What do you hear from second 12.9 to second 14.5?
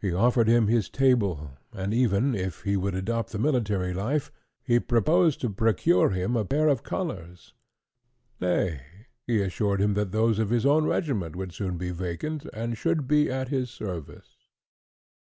be at his service.